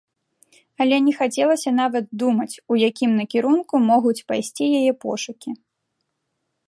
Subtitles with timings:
[0.83, 5.49] Але не хацелася нават думаць, у якім накірунку могуць пайсці яе пошукі.